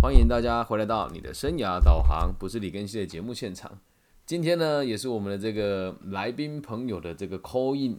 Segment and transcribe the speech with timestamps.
[0.00, 3.80] 欢迎大家回来到你的生涯导航，不是李根熙的节目现场。
[4.24, 7.98] 今天呢，也是我们的这个来宾朋友的这个 call in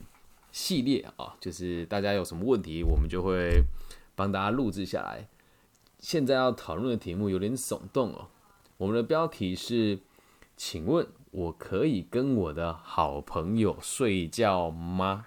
[0.49, 3.65] 系列啊，就是大家有什么问题，我们就会
[4.15, 5.27] 帮大家录制下来。
[5.99, 8.29] 现在要讨论的题目有点耸动哦，
[8.77, 9.99] 我们的标题是：
[10.55, 15.25] 请问我可以跟我的好朋友睡觉吗？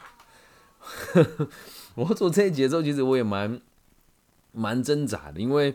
[1.96, 3.60] 我做这一节奏，其实我也蛮
[4.52, 5.74] 蛮挣扎的，因为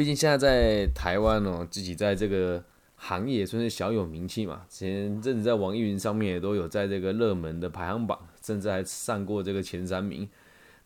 [0.00, 2.64] 毕竟现在在台湾哦，自己在这个
[2.96, 4.62] 行业算是小有名气嘛。
[4.66, 10.26] 前阵子在网易云上面也都有在这个热门的排行榜，甚至还上过这个前三名。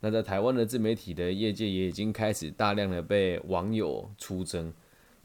[0.00, 4.72] 那在台湾的自媒体的业界也已经开始大量的被网友出征，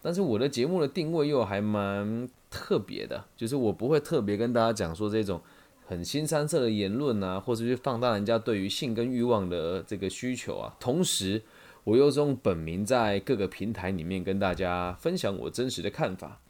[0.04, 5.42] 但是我的节目的定位又还蛮特别的，就是我不会特别跟大家讲说这种
[5.88, 10.78] 很新三色的言论啊，或者是放大人家对于性跟欲望的这个需求啊。
[10.80, 11.42] 同时，
[11.84, 16.42] 我又用本名在各个平台里面跟大家分享我真实的看法。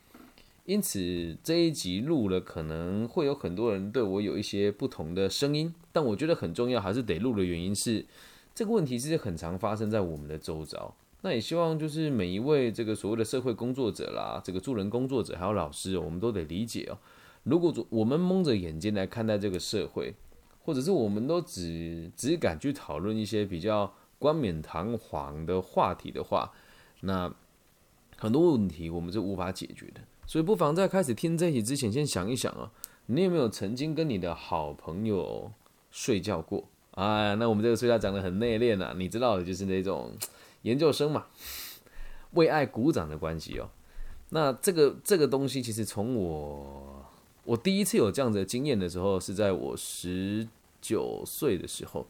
[0.65, 8.05] 因此这一集录了，可能会有很多人对我有一些不同的声音，但我觉得很重要，还是得录的原因是，
[8.53, 10.93] 这个问题其实很常发生在我们的周遭。
[11.21, 16.97] 那也希望就是每一位这个所谓的社会工作者啦，这个助人工作者还有老师，我们都得理解哦。
[17.43, 20.13] 如果我们蒙着眼睛来看待这个社会，
[20.63, 26.51] 或者是我们都只只敢去讨论一些比较冠冕堂皇的话题的话，
[26.99, 27.33] 那
[28.17, 30.01] 很多问题我们是无法解决的。
[30.27, 32.69] 所以不妨在开始听这一集之前，先想一想啊，
[33.07, 35.51] 你有没有曾经跟你的好朋友
[35.89, 37.33] 睡觉过啊？
[37.35, 40.11] 那我们这个睡觉讲的很内敛啊，你知道的，就是那种
[40.63, 41.25] 研究生嘛，
[42.33, 43.69] 为爱鼓掌的关系哦。
[44.29, 47.05] 那这个这个东西，其实从我
[47.45, 50.47] 我第一次有这样子的经验的时候，是在我十
[50.81, 52.05] 九岁的时候。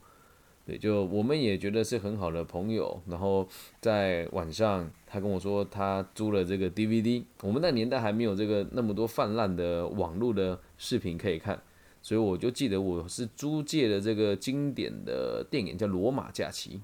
[0.69, 3.01] 对，就我们也觉得是很好的朋友。
[3.07, 3.47] 然后
[3.81, 7.23] 在晚上，他跟我说他租了这个 DVD。
[7.41, 11.59] 我们那年代还没有这个那么多泛滥的网络的视频可以看，
[12.03, 16.77] 所以我就记得我是租借的这个经典的电影叫《罗马假期》。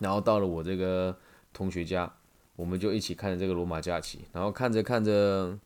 [0.00, 1.16] 然后到了我这个
[1.52, 2.12] 同学家，
[2.56, 5.56] 我们就一起看这个《罗马假期》，然后看着看着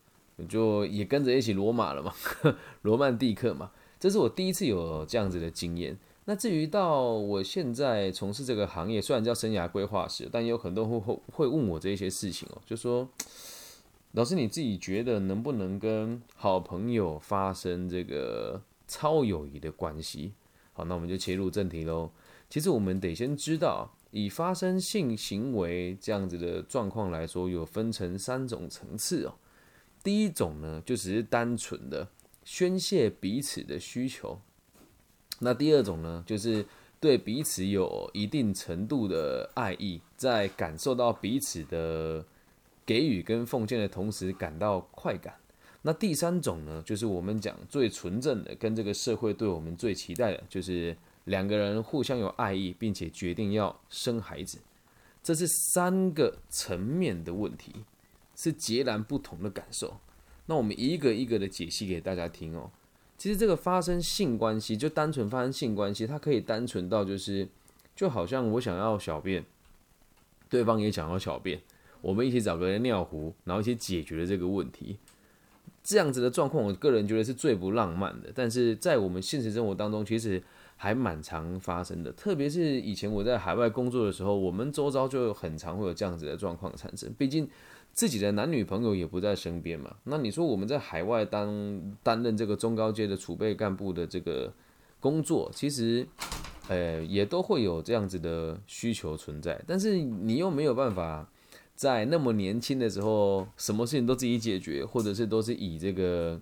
[0.47, 2.13] 就也跟着一起罗马了嘛，
[2.83, 3.71] 罗曼蒂克嘛。
[3.99, 5.97] 这是我第一次有这样子的经验。
[6.25, 13.09] 那至于到我现在从事这个行业，虽然叫生涯规划师，但也有很多会会会问我这些事情哦，就说
[14.13, 20.31] 老师你自己觉得能不能跟好朋友发生这个超友谊的关系？
[20.71, 22.09] 好，那我们就切入正题喽。
[22.49, 29.35] 其实我们得先知道，以发生性行为这样子的状况来说，有分成三种层次哦。
[30.03, 32.07] 第一种呢，就只是单纯的
[32.45, 34.39] 宣泄彼此的需求。
[35.39, 36.65] 那第二种呢，就是
[36.99, 42.25] 对彼此有一定程度的爱意，在感受到彼此的
[42.85, 45.33] 给予跟奉献的同时，感到快感。
[45.81, 50.95] 那第三种呢，就是我们讲最纯正的，跟这个社会对我们最期待的，就是
[51.25, 54.59] 两个人互相有爱意，并且决定要生孩子。
[55.21, 57.73] 这是三个层面的问题，
[58.35, 59.97] 是截然不同的感受。
[60.45, 62.71] 那我们一个一个的解析给大家听哦。
[63.17, 67.47] 其实这个发生性关系，就单纯发生性关系，它可以单纯到就是，
[67.95, 69.45] 就好像我想要小便，
[70.49, 71.61] 对方也想要小便，
[72.01, 74.97] 我们一起找个人尿壶，然后一起解决了这个问题。
[75.83, 78.29] 这样子的状况，我个人觉得是最不浪漫的。
[78.35, 80.41] 但是在我们现实生活当中，其实
[80.75, 82.11] 还蛮常发生的。
[82.11, 87.13] 特别是以前我在海外工作的时候，我们周遭就很常会有这样子的状况产生。
[87.17, 87.47] 毕竟。
[87.93, 89.95] 自己的男女朋友也不在身边嘛？
[90.05, 94.51] 那你说我们在海外当担任这个中高阶的储备干部的这个
[94.99, 96.07] 工作，其实，
[96.69, 99.61] 呃，也都会有这样子的需求存在。
[99.67, 101.29] 但是你又没有办法
[101.75, 106.41] 在那么年轻的时候，什么事情都自己解决，或者是都是以这个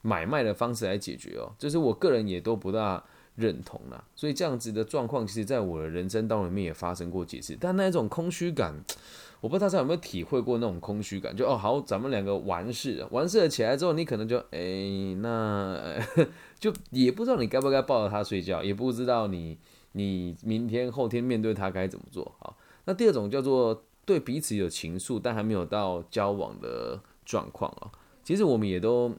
[0.00, 1.52] 买卖的方式来解决哦。
[1.58, 3.04] 就是我个人也都不大
[3.36, 4.04] 认同啦。
[4.14, 7.56] 所以这样子的状况，其实在我的人生当中里面也发生过几次。
[7.60, 8.74] 但那一种空虚感。
[9.42, 15.98] 我不知道大家有没有体会过那种空虚感，就哦好，咱们两个完事了，完事了起来之后，你可能就哎，那
[16.60, 19.58] 就也不知道你该不该抱着他睡觉，也不知道你
[19.94, 22.56] 你明天后天面对他该怎么做好。
[22.84, 27.90] 那第二种叫做对彼此有情愫，但还没有到交往的状况啊。
[28.22, 29.12] 其实我们也都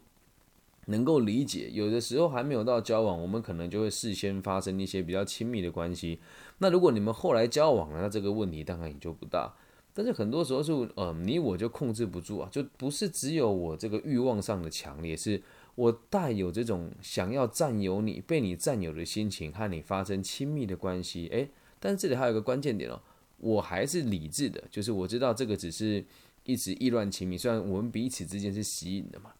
[0.85, 6.19] 能够理解，有的时候还没有到交往，我们可能就会事先发生一些比较亲密的关系。
[6.59, 9.53] 那如果你们后来交往了，那这个问题当然也就不大。
[9.95, 15.39] 但是很多时候是，呃，你我就控制不住啊，就不是只有我这个欲望上的强烈，是
[15.75, 21.27] 我带有这种想要占有你、被你占有的心情，和你发生亲密的关系。
[21.27, 21.47] 诶，
[21.79, 22.99] 但是这里还有一个关键点哦，
[23.37, 26.03] 我还是理智的，就是我知道这个只是
[26.43, 29.31] 一直意乱情迷，虽然我们彼此之间是吸引的嘛。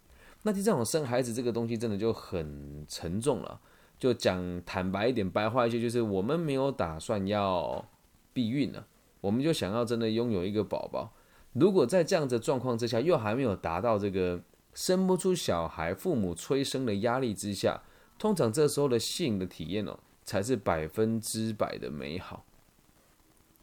[0.43, 3.59] 那这种生孩子这个东西真的就很沉重了。
[3.99, 7.85] 就讲坦白一点，白话一些，就是我们没有打算要
[8.33, 8.85] 避孕了，
[9.21, 11.13] 我们就想要真的拥有一个宝宝。
[11.53, 14.41] 如果在这样的状况之下，又还没有达到这个
[14.73, 17.81] 生不出小孩、父母催生的压力之下，
[18.19, 22.43] 通常这时候的性的体验哦，才是百分之百的美好。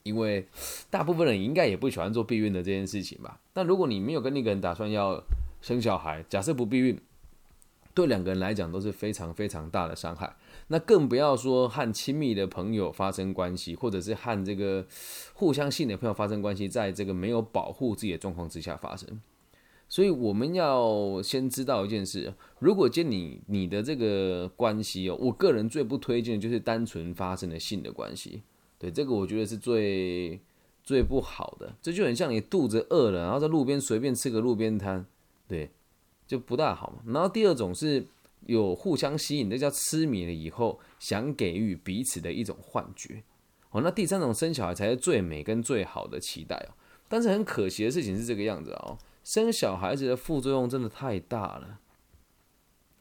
[0.03, 0.49] 因为
[0.88, 3.38] 大部分人应该也不喜欢做避孕的这件事情吧。
[3.53, 5.23] 但如果你没有跟那个人打算要
[5.61, 6.99] 生小孩，假设不避孕。
[7.93, 10.37] 对两个人来讲都是非常非常大的伤害，
[10.69, 14.87] 那更不要说和亲密的朋友发生关系，或者是和这个
[15.35, 19.21] 互相信的朋友发生关系，在这个没有保护自己的状况之下发生。
[19.89, 28.43] 所以我们要先知道一件事：如果见你你的这个关系哦，我个人最不推荐的就是单纯发生的性的关系。
[28.79, 30.41] 对这个，我觉得是最
[30.85, 31.75] 最不好的。
[31.83, 35.05] 这就很像你肚子饿了，然后在路边随便吃个路边摊，
[35.50, 35.70] 对。
[36.26, 37.02] 就不大好嘛。
[37.12, 38.06] 然后第二种是
[38.47, 43.25] 有互相吸引，那叫痴迷了以后想给予彼此的一种幻觉。
[43.73, 46.79] 哦，那第三种生小孩才是最美跟最好的期待哦。
[47.08, 51.81] 但是很可惜的事情是这个样子哦，生小孩子的副作用真的太大了，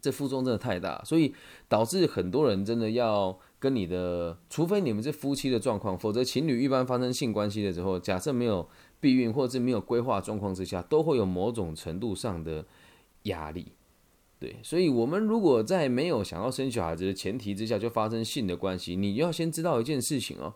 [0.01, 1.35] 这副作用真的太大，所以
[1.67, 8.67] 导致很多人真的要跟你的，除非你们是夫妻的状况，否则情侣一般发生性关系的时候，假设没有
[8.99, 12.65] 避孕或者是没有规划状况之下，都会有某种程度上的。
[13.23, 13.65] 压力，
[14.39, 20.53] 对，所以，我们如果在没有想要生小孩子的前提之下就发生性的关系，你要先知道一件事情哦，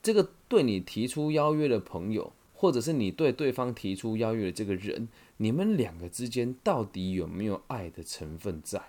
[0.00, 5.08] 这个对你提出邀约的朋友，或者是你对对方提出邀约的这个人，
[5.38, 8.80] 你们两个之间到底有没有爱的成分在？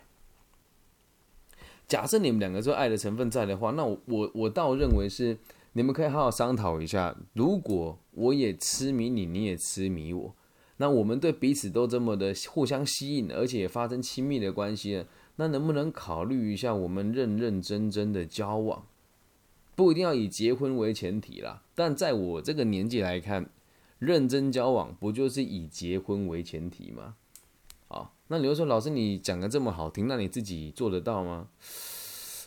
[1.87, 5.35] 假设你们两个是爱的成分在的话，那我我我倒认为是
[5.77, 10.35] 你们可以好好商讨一下，如果我也痴迷你，你也痴迷我。
[10.77, 18.87] 那我们对彼此都这么的互相吸引，而且发生亲密的关系了，那能不能考虑一下我们认认真真的交往？
[19.75, 23.47] 不一定要以结婚为前提啦，但在我这个年纪来看，
[23.99, 27.13] 认真交往不就是以结婚为前提吗？
[27.87, 31.49] 好，那你说老师你讲的这么好听，那你自己做得到吗？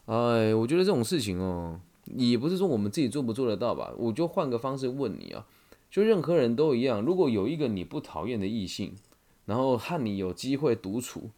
[0.06, 1.80] 哎，我觉得这种事情哦，
[2.16, 5.46] 也不是说我们自己做不做得到吧，我就换个方式问你啊。
[5.90, 8.94] 就任何人都一样，如果有一个你不讨厌的异性，
[9.46, 11.30] 然后和你有机会独处，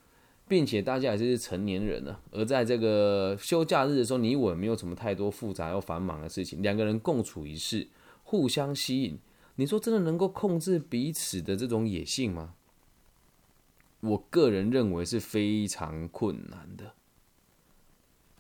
[0.47, 7.89] 并且大家也是成年人了，而在这个休假日的时候，你我也没有什么太多复杂又繁忙的事情，两个人共处一室，
[8.25, 9.19] 互相吸引，
[9.57, 12.55] 你说真的能够控制彼此的这种野性吗？
[14.01, 16.93] 我个人认为是非常困难的。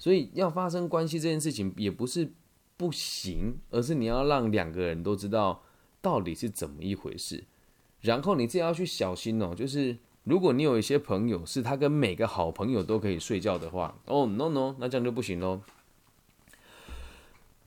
[0.03, 2.33] 所以要发生关系这件事情也不是
[2.77, 5.63] 不行，而是你要让两个人都知道。
[6.01, 7.45] 到底是怎么一回事？
[8.01, 9.55] 然后你自己要去小心哦。
[9.55, 15.61] 就是如果你有一些朋友是他跟每个好朋友都可以睡觉的话，哦，no no，那这样就不行喽。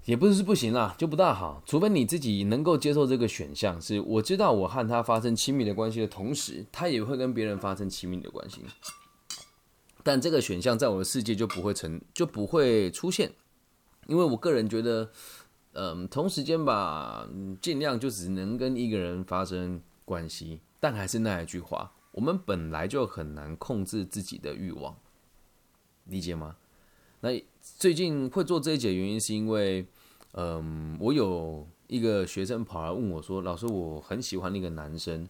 [0.03, 1.63] 也不是不行啦，就不大好。
[1.65, 8.59] 除非你自己能够接受这个选项，是我知道我和他发生亲密的关系的同时，他也会跟别人发生亲密的关系。
[10.05, 13.33] 但这个选项在我的世界就不会成，就不会出现，
[14.05, 15.09] 因为我个人觉得。
[15.77, 17.27] 嗯，同时间吧，
[17.59, 20.61] 尽量就只能跟一个人发生关系。
[20.79, 24.95] 但还是那一句话，我们本来就很难控制自己的欲望，
[26.05, 26.55] 理解吗？
[27.19, 29.85] 那最近会做这一节原因是因为，
[30.31, 35.27] 嗯，我有一个学生跑来问我说：“老师，我很喜欢那个男生，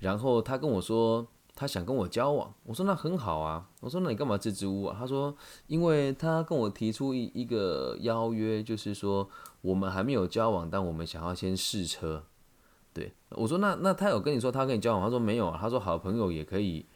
[0.00, 1.28] 然后他跟我说。”
[1.60, 3.68] 他想跟我交往，我说那很好啊。
[3.80, 4.96] 我说那你干嘛支支吾吾啊？
[4.96, 5.34] 他说，
[5.66, 9.28] 因为他跟我提出一一个邀约，就是说
[9.60, 12.22] 我们还没有交往，但我们想要先试车。
[12.94, 15.02] 对我说那那他有跟你说他跟你交往？
[15.02, 15.58] 他说没有啊。
[15.60, 16.86] 他说好朋友也可以，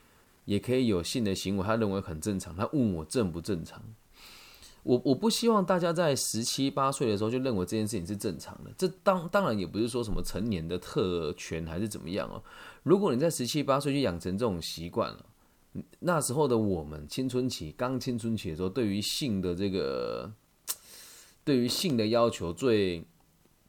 [0.45, 2.55] 也可以有性的行为，他认为很正常。
[2.55, 3.83] 他问我正不正常？
[4.83, 8.71] 我我不希望大家在十七八岁的时候就认为这件事情是正常的。
[8.77, 12.43] 这当当然也不是说什么成年的特权还是怎么样哦。
[12.83, 15.25] 如果你在十七八岁就养成这种习惯了，
[16.01, 20.33] 那时候的我们青春期刚青春期的时候，对于性的这个，
[21.45, 23.05] 对于性的要求最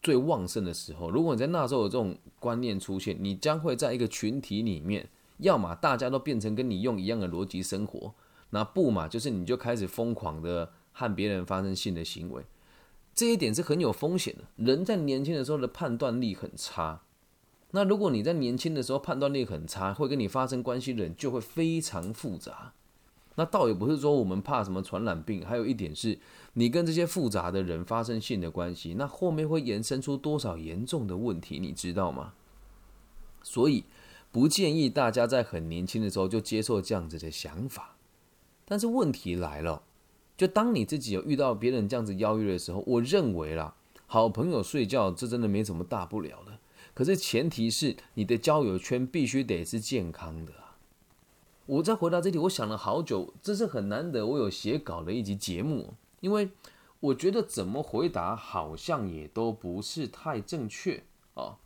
[0.02, 8.14] 最旺盛的时候，如果你在那时候有这种观念出现，你将会在一个群体里面，要么大家都变成跟你用一样的逻辑生活，
[8.50, 12.46] 那不嘛就是你就开始疯狂的和别人发生性的行为，
[13.14, 14.44] 这一点是很有风险的。
[14.56, 17.02] 人在年轻的时候的判断力很差。
[17.72, 22.74] 那如果你在年轻的时候判断力很差，会跟你发生关系的人就会非常复杂。
[23.36, 26.20] 那倒也不是说我们怕什么传染病，还有一点是，
[26.54, 32.34] 你跟这些复杂的人发生性的关系，那后面会延伸出多少严重的问题，你知道吗？
[33.42, 33.86] 所以
[34.32, 37.96] 不建议大家在很年轻的时候就接受这样子的想法。
[38.66, 39.82] 但是问题来了，
[40.36, 43.76] 就当你自己有遇到别人这样子邀约的时候，我认为啦，
[44.08, 46.60] 好朋友睡觉这真的没什么大不了的。
[46.94, 50.54] 可是前提是你的交友圈必须得是健康的。
[51.66, 56.50] 我在回答这题，我想了好久，这是很难得我有写稿的一集节目，因为
[57.00, 61.04] 我觉得怎么回答好像也都不是太正确
[61.36, 61.58] 啊，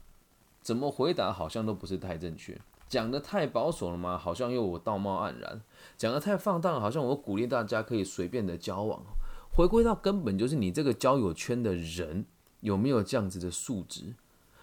[0.62, 4.17] 怎么回答好像都不是太正确，讲的太保守了吗？
[4.17, 5.62] 好像又我道貌岸然，
[5.98, 9.01] 讲的太放荡，好像我鼓励大家可以随便的交往。
[9.51, 12.25] 回归到根本，就是你这个交友圈的人
[12.62, 14.13] 有没有这样子的素质。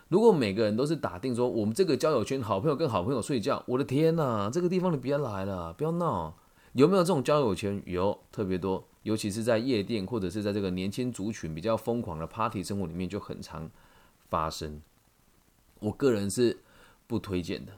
[0.08, 6.34] 如果每个人都是打定说我们这个交友圈好朋友跟好朋友睡觉，我的天哪，这个地方你别来了，不要闹。
[6.74, 7.82] 有没有这种交友圈？
[7.86, 13.70] 有，特别多，尤其是在夜店或者是在这个年轻族群比较疯狂的 party 生活里面就很常
[14.28, 14.80] 发生。
[15.80, 16.58] 我个人是
[17.06, 17.72] 不推荐的。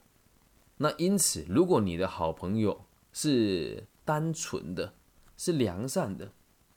[0.78, 4.92] 那因此，如果你的好朋友是单纯的、
[5.36, 6.32] 是良善的、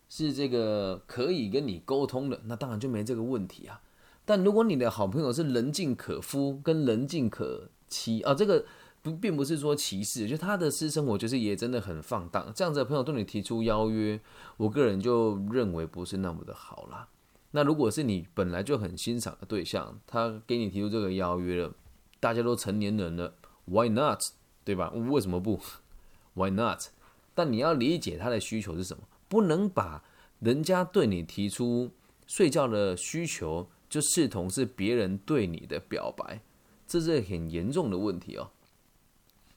[0.07, 3.81] 是这个可以跟你沟通的，那当然就没这个问题啊。
[4.25, 8.63] 但如果你的好朋友是人尽可夫跟人尽可欺啊，这个
[9.01, 12.51] 不并不是说歧视，就他的私生活就是也真的很放荡。
[12.55, 14.19] 这样子的朋友对你提出邀约，
[14.57, 17.07] 我个人就认为不是那么的好啦。
[17.51, 21.73] 那如果是你本来就很欣赏的对象，他给你提出这个邀约了，
[22.19, 23.33] 大家都成年人了
[23.69, 24.21] ，Why not？
[24.63, 24.89] 对吧？
[24.91, 25.59] 为什么不？
[26.33, 26.83] Why not？
[27.33, 30.03] 但你要理解他的需求是什么，不能把
[30.39, 31.91] 人家对你提出
[32.27, 33.69] 睡觉的需求。
[33.89, 36.41] 就视同是别人对你的表白，
[36.85, 38.51] 这是很严重的问题哦，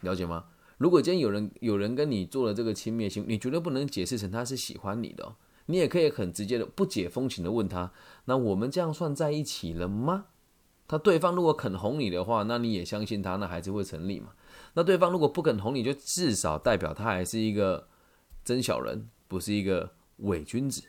[0.01, 0.47] 了解吗？
[0.79, 5.35] 如果今天有人有人跟你做了这个亲密行为，你绝对不能解释成他是喜欢你的，
[5.67, 7.93] 你也可以很直接的不解风情的问他：
[8.25, 10.29] 那我们这样算在一起了吗？
[10.93, 14.29] 他对方如果肯哄你的话，那你也相信他，那还是会成立嘛？
[14.75, 17.89] 那对方如果不肯哄你，就至少代表他还是一个
[18.45, 20.83] 真小人，不是一个伪君子，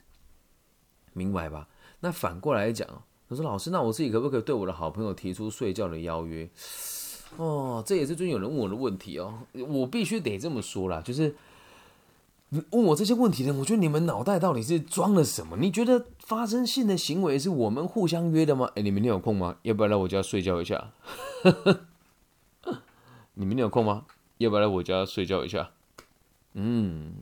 [1.13, 1.69] 明白吧？
[2.01, 2.85] 那反过来讲。
[3.29, 6.49] 我说老师，那我自己可不可以对我的好朋友提出睡觉的邀约？
[7.37, 9.39] 哦，这也是最近有人问我的问题哦。
[9.53, 11.33] 我必须得这么说啦，就是
[12.71, 15.57] 问我这些问题的，我觉得你们脑袋到底是装了什么？
[15.57, 18.69] 你觉得发生性的行为是我们互相约的吗？
[18.75, 19.55] 哎，你明天有空吗？
[19.63, 20.91] 要不要来我家睡觉一下？
[23.35, 24.05] 你明天有空吗？
[24.37, 25.71] 要不要来我家睡觉一下？
[26.53, 27.13] 嗯，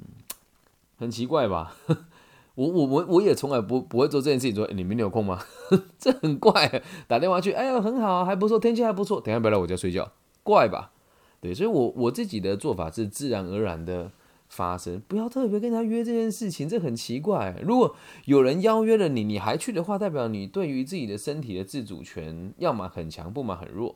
[0.97, 1.75] 很奇怪吧？
[2.55, 4.55] 我我我我也从来不不会做这件事情。
[4.55, 5.41] 说你明天有空吗？
[5.97, 6.83] 这很怪。
[7.07, 9.21] 打电话去，哎呀，很好，还不错，天气还不错。
[9.21, 10.11] 等下不要来我家睡觉，
[10.43, 10.91] 怪吧？
[11.39, 14.11] 对，所以，我我自己的做法是自然而然的
[14.51, 17.57] 发生，不要特别跟他约这件事情，这很奇怪。
[17.63, 23.95] 如果有人邀约了你，你还去的话，代表你对于自己的身体的自主权，要么很强，不嘛很弱。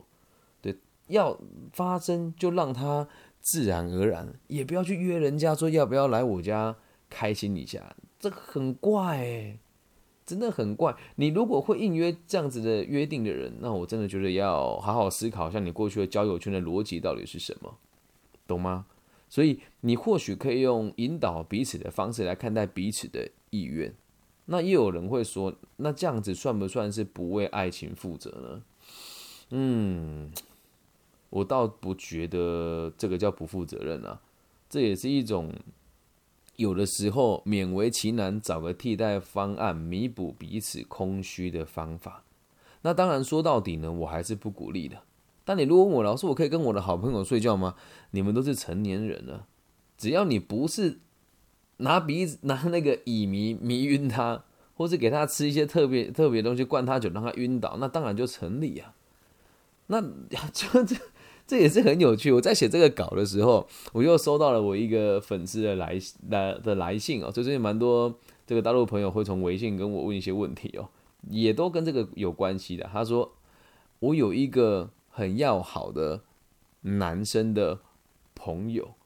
[0.62, 0.74] 对，
[1.08, 1.38] 要
[1.74, 3.06] 发生就让他
[3.42, 6.74] 自然而然，也不要去约人家说要不要来我家
[7.10, 7.94] 开心一下。
[8.18, 9.58] 这很怪哎，
[10.24, 10.96] 真的很怪。
[11.16, 17.76] 你如果会应约这样子的约定的人，那我真的觉得要好好思考一下，你过去的交友圈的逻辑到底是什么，
[18.46, 18.86] 懂吗？
[19.28, 23.94] 所以你或许可以用引导彼此的方式来看待彼此的意愿。
[24.46, 28.62] 那也有人会说，那这样子算不算是不为爱情负责呢？
[29.50, 30.32] 嗯，
[31.30, 34.20] 我倒不觉得这个叫不负责任啊，
[34.68, 35.52] 这也是一种。
[36.54, 42.24] 有的时候勉为其难找个替代方案弥补彼此空虚的方法，
[42.80, 45.02] 那当然说到底呢，我还是不鼓励的。
[45.46, 47.76] 但你如果问我，老师，我可以跟我的好朋友睡觉吗？
[48.10, 49.46] 你们都是成年人了，
[49.96, 50.98] 只要你不是
[51.78, 58.92] 拿鼻子拿那个乙醚迷晕他，或是给他吃一些特别特别东西灌他酒让他晕倒，那当然就成立啊。
[59.86, 60.02] 那
[60.52, 60.96] 就这。
[61.48, 62.32] 这也是很有趣。
[62.32, 65.96] 我在写这个稿的时候，我又收到了我一个粉丝的来
[66.28, 67.30] 来的来信哦。
[67.30, 68.12] 最近蛮多
[68.44, 70.88] 这个大陆朋友会从微信跟我问一些问题哦，
[71.30, 72.90] 也都跟这个有关系的。
[72.92, 73.32] 他说，
[74.00, 76.24] 我有一个很要好的
[76.82, 77.80] 男生的
[78.34, 78.96] 朋友，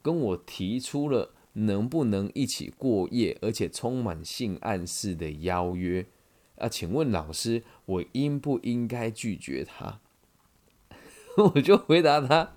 [0.00, 6.06] 跟我提出了能不能一起过夜，而且充满性暗示的邀约
[6.56, 6.70] 啊？
[6.70, 10.00] 请问老师，我应不应该拒绝他？
[11.54, 12.54] 我就回答他，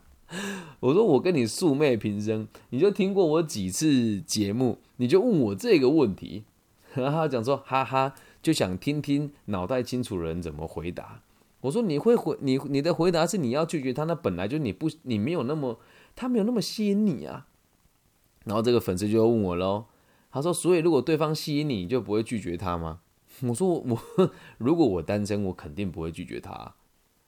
[0.79, 6.45] 我说我跟你素昧平生，你就听过我几次节目，你就问我这个问题，
[6.95, 11.21] 然后讲说哈哈，就想听听脑袋清楚的人怎么回答。
[11.61, 15.79] 我说你会回你你的回答是你要拒绝他，那本来就你不你没有那么
[16.15, 17.47] 他没有那么吸引你啊，
[18.45, 19.85] 然后这个粉丝就问我喽，
[20.31, 23.01] 他说：“所以如果对方吸引你，你就不会拒绝他吗？”
[23.47, 26.75] 我说：“我如果我单身，我肯定不会拒绝他，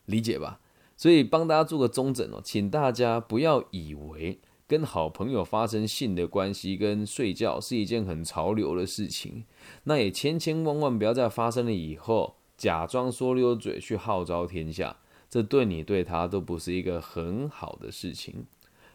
[0.05, 0.59] 理解吧？”
[0.97, 9.45] 所以帮大家做个中诊哦，请大家不要以为跟好朋友发生性的关系跟睡觉是一件很潮流的事情，
[9.83, 14.97] 那也千千万万不要再发生了以后假装说溜嘴去号召天下，
[15.29, 18.45] 这对你对他都不是一个很好的事情。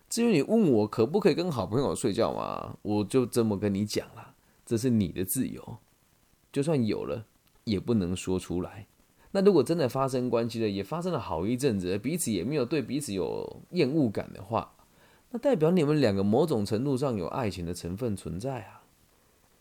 [0.08, 4.34] 至于你问我可不可以跟好朋友睡觉嘛，我就这么跟你讲了，
[4.64, 5.78] 这是你的自由，
[6.50, 7.26] 就算有了
[7.64, 8.86] 也不能说出来。
[9.32, 14.72] 那如果真的发生关系了，也发生了好一阵子，彼此也没有对彼此有厌恶感的话，
[15.30, 18.82] 那代表你们两个某种程度上有爱情的成分存在啊，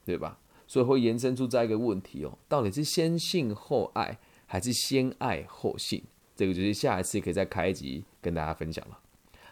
[0.05, 0.39] 对吧？
[0.67, 6.03] 所以会延伸出这样一个问题哦，到底是先性后爱，还是先爱后性？
[6.35, 8.99] 这个就是下一次可以再开一集跟大家分享了。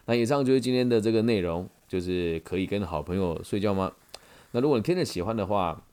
[0.05, 3.91] 那以上就是今天的这个内容，就是可以跟好朋友睡觉吗？
[4.51, 5.83] 那如果你听着喜欢的话，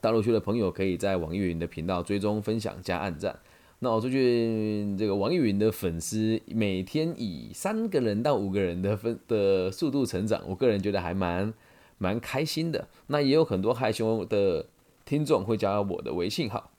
[0.00, 3.38] 大陆区的朋友可以在网易云的频道追踪、分享、加按赞。
[3.78, 11.52] 那我最近这个网易云的粉丝每天以三个人到五个人的分的速度成长，我个人觉得还蛮
[12.00, 12.88] 蛮开心的。
[13.08, 14.66] 那也有很多害羞的
[15.04, 16.70] 听众会加我的微信号，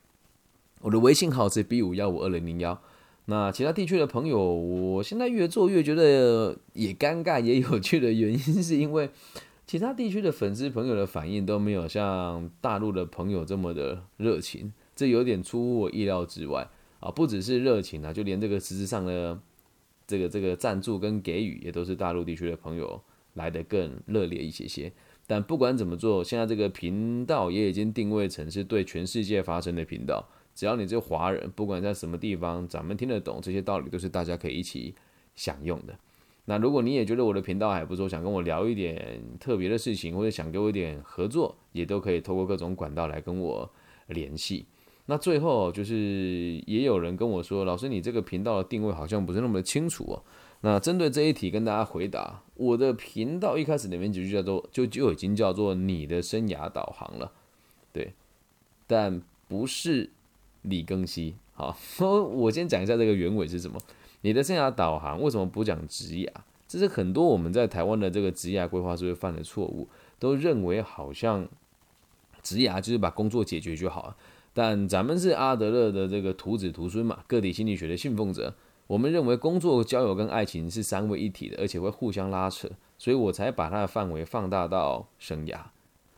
[0.82, 2.82] 我的微信号是 B 五幺五二零零幺。
[3.25, 9.12] 那其他地区的朋友，我现在越做越觉得也尴尬也有趣的原因，是因为
[9.68, 16.68] 其他地区的粉丝朋友的反应都没有像大陆的朋友这么的热情，这有点出乎我意料之外
[17.00, 17.12] 啊！
[17.12, 19.40] 不只是热情啊，就连这个实质上的
[20.08, 23.00] 这个这个赞助跟给予，也都是大陆地区的朋友
[23.36, 24.92] 来的更热烈一些些。
[25.32, 30.28] 但不管怎么做，现在这个频道也已经定位成是对全世界发生的频道。
[30.54, 34.94] 只要你是华人，不管在什么地方，咱们听得懂这些道理，都是大家可以一起
[35.34, 35.98] 享用的。
[36.44, 43.72] 那如果你也觉得我的频道还不错，想跟我聊一点特别的事情，或者想给我一点合作，也都可以透过各种管道来跟我
[44.08, 44.66] 联系。
[45.06, 50.22] 那最后就是也有人跟我说，老师你这个频道的定位好像不是那么的清楚哦。
[50.62, 57.31] 那针对这一题跟大家回答，我的频道一开始里面就叫做就就已经叫做你的生涯导航了，
[57.94, 58.14] 对，
[58.88, 60.09] 但不是。
[60.64, 63.79] 李庚希，好， 我先讲一下这个原委是什么。
[64.22, 66.31] 你的生涯导航为什么不讲职业？
[66.68, 69.88] 这是很多我们在台湾的这个职业规划是会犯的错误，
[70.20, 71.50] 都认为好像
[72.44, 74.16] 职业就是把工作解决就好了。
[74.53, 78.53] 但咱们是阿德勒的这个徒子徒孙嘛，个体心理学的信奉者，
[78.92, 85.62] 我们认为工作、交友跟爱情是三位一体的，而且会互相拉扯，所以我才把它的范围放大到生涯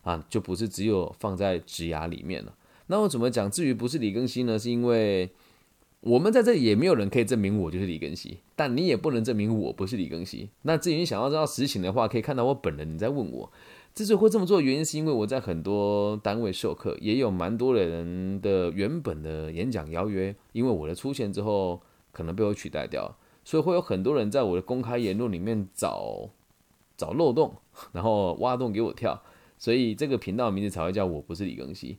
[0.02, 2.56] 啊，就不是只有放在职涯里面了。
[2.88, 3.50] 那我怎么讲？
[3.52, 4.58] 至于不是李庚希呢？
[4.58, 5.30] 是因为
[6.00, 10.50] 我们在这里也没有人可以证明我就是李庚希，但你也不能证明我不是李庚希。
[10.64, 12.92] 那至于你想要知道实情的话，可以看到我本人。
[12.92, 13.52] 你在问我，
[13.94, 21.80] 之所以会这么做原因，是因为我在很多单位授课，也有蛮多的人的原本的演讲邀约，因为我的出现之后，
[22.14, 26.30] 可能被我取代掉，所以会有很多人在我的公开言论里面找
[26.96, 27.56] 找漏洞，
[27.92, 29.22] 然后挖洞给我跳，
[29.58, 31.98] 所以这个频道名字才会叫我不是李庚希。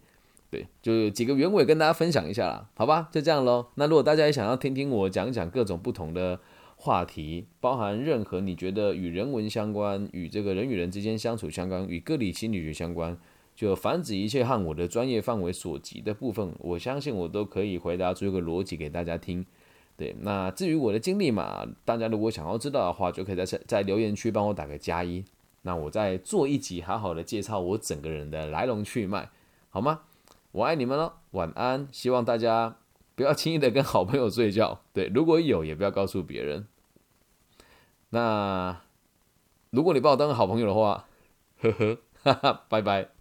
[0.51, 3.67] 对，就几个原委跟大家分享一下啦，好吧，就这样喽。
[3.75, 6.39] 那如果大家也想要听听我讲讲各种不同的
[6.77, 13.19] 话题，包含任何你觉得与人文相关、与这个人与人之间相处相关、与个体心理学相关，
[13.57, 19.45] 就凡指一切和我的专业范围所及的部分，我相信我都可以回答出一个逻辑给大家听。
[19.97, 25.25] 对，那至于我的经历嘛，大家如果想要知道的话，就可以在在留言区帮我打个加一，
[25.63, 29.31] 那我再做一集好好的介绍我整个人的来龙去脉，
[29.71, 30.01] 好吗？
[30.51, 31.89] 我爱你们了，晚安。
[31.93, 32.77] 希望大家
[33.15, 36.67] 不要轻易的跟好朋友睡觉，对，如果有也不要告诉别人。
[38.11, 38.81] 那
[39.71, 41.07] 如果你把我当个好朋友的话，
[41.61, 43.14] 呵呵，哈哈，拜拜。